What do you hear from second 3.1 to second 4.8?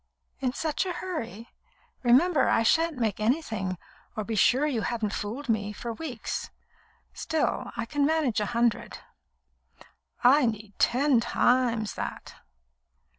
anything, or be sure